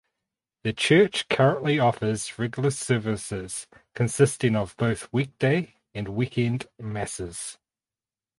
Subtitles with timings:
[0.63, 7.59] The church currently offers regular services consisting of both weekday and weekend masses.